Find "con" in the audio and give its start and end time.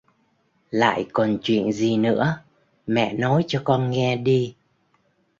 3.63-3.91